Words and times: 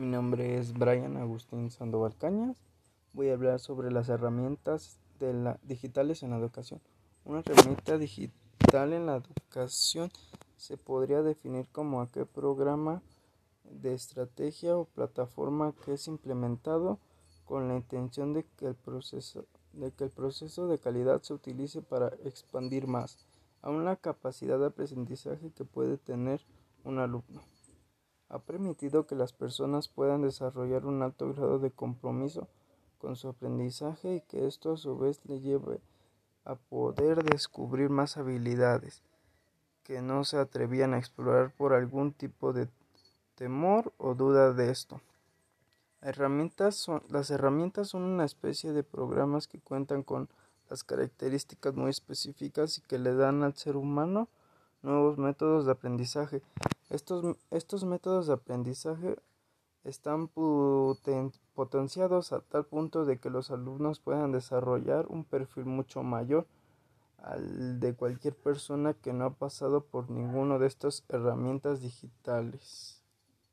Mi 0.00 0.06
nombre 0.06 0.56
es 0.56 0.72
Brian 0.72 1.18
Agustín 1.18 1.70
Sandoval 1.70 2.16
Cañas. 2.16 2.56
Voy 3.12 3.28
a 3.28 3.34
hablar 3.34 3.60
sobre 3.60 3.92
las 3.92 4.08
herramientas 4.08 4.98
de 5.18 5.34
la, 5.34 5.60
digitales 5.62 6.22
en 6.22 6.30
la 6.30 6.38
educación. 6.38 6.80
Una 7.26 7.40
herramienta 7.40 7.98
digital 7.98 8.94
en 8.94 9.04
la 9.04 9.16
educación 9.16 10.10
se 10.56 10.78
podría 10.78 11.20
definir 11.20 11.66
como 11.70 12.00
aquel 12.00 12.24
programa 12.24 13.02
de 13.64 13.92
estrategia 13.92 14.74
o 14.74 14.86
plataforma 14.86 15.74
que 15.84 15.92
es 15.92 16.08
implementado 16.08 16.98
con 17.44 17.68
la 17.68 17.76
intención 17.76 18.32
de 18.32 18.46
que 18.56 18.68
el 18.68 18.76
proceso 18.76 19.44
de 19.74 19.92
que 19.92 20.04
el 20.04 20.10
proceso 20.10 20.66
de 20.66 20.78
calidad 20.78 21.20
se 21.20 21.34
utilice 21.34 21.82
para 21.82 22.08
expandir 22.24 22.86
más 22.86 23.18
aún 23.60 23.84
la 23.84 23.96
capacidad 23.96 24.58
de 24.58 24.68
aprendizaje 24.68 25.50
que 25.50 25.66
puede 25.66 25.98
tener 25.98 26.40
un 26.84 27.00
alumno 27.00 27.42
ha 28.30 28.38
permitido 28.38 29.06
que 29.06 29.16
las 29.16 29.32
personas 29.32 29.88
puedan 29.88 30.22
desarrollar 30.22 30.86
un 30.86 31.02
alto 31.02 31.32
grado 31.34 31.58
de 31.58 31.72
compromiso 31.72 32.46
con 32.98 33.16
su 33.16 33.28
aprendizaje 33.28 34.16
y 34.16 34.20
que 34.22 34.46
esto 34.46 34.72
a 34.72 34.76
su 34.76 34.96
vez 34.96 35.20
le 35.26 35.40
lleve 35.40 35.80
a 36.44 36.54
poder 36.54 37.24
descubrir 37.24 37.90
más 37.90 38.16
habilidades 38.16 39.02
que 39.82 40.00
no 40.00 40.22
se 40.22 40.38
atrevían 40.38 40.94
a 40.94 40.98
explorar 40.98 41.52
por 41.52 41.72
algún 41.72 42.12
tipo 42.12 42.52
de 42.52 42.68
temor 43.34 43.92
o 43.98 44.14
duda 44.14 44.52
de 44.52 44.70
esto. 44.70 45.00
Las 46.00 47.30
herramientas 47.30 47.88
son 47.88 48.02
una 48.02 48.24
especie 48.24 48.72
de 48.72 48.84
programas 48.84 49.48
que 49.48 49.58
cuentan 49.58 50.04
con 50.04 50.28
las 50.68 50.84
características 50.84 51.74
muy 51.74 51.90
específicas 51.90 52.78
y 52.78 52.82
que 52.82 52.98
le 53.00 53.12
dan 53.14 53.42
al 53.42 53.56
ser 53.56 53.76
humano 53.76 54.28
nuevos 54.82 55.18
métodos 55.18 55.66
de 55.66 55.72
aprendizaje 55.72 56.42
estos, 56.90 57.36
estos 57.50 57.84
métodos 57.84 58.26
de 58.26 58.34
aprendizaje 58.34 59.16
están 59.84 60.28
potenciados 61.54 62.32
a 62.32 62.40
tal 62.40 62.66
punto 62.66 63.04
de 63.04 63.18
que 63.18 63.30
los 63.30 63.50
alumnos 63.50 64.00
puedan 64.00 64.32
desarrollar 64.32 65.06
un 65.08 65.24
perfil 65.24 65.64
mucho 65.64 66.02
mayor 66.02 66.46
al 67.18 67.80
de 67.80 67.94
cualquier 67.94 68.34
persona 68.34 68.94
que 68.94 69.12
no 69.12 69.24
ha 69.26 69.30
pasado 69.30 69.84
por 69.84 70.10
ninguna 70.10 70.58
de 70.58 70.66
estas 70.66 71.04
herramientas 71.08 71.80
digitales. 71.80 72.99